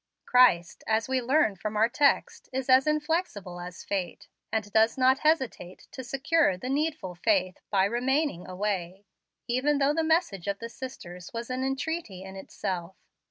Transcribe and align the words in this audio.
Christ, 0.25 0.83
as 0.87 1.07
we 1.07 1.21
learn 1.21 1.55
from 1.57 1.77
our 1.77 1.87
text, 1.87 2.49
is 2.51 2.69
as 2.69 2.87
inflexible 2.87 3.59
as 3.59 3.83
fate, 3.83 4.27
and 4.51 4.73
does 4.73 4.97
not 4.97 5.19
hesitate 5.19 5.85
to 5.91 6.03
secure 6.03 6.57
the 6.57 6.69
needful 6.69 7.13
faith 7.13 7.59
by 7.69 7.85
remaining 7.85 8.47
away, 8.47 9.05
even 9.47 9.77
though 9.77 9.93
the 9.93 10.01
message 10.01 10.47
of 10.47 10.57
the 10.57 10.69
sisters 10.69 11.29
was 11.35 11.51
an 11.51 11.63
entreaty 11.63 12.23
in 12.23 12.35
itself. 12.35 12.95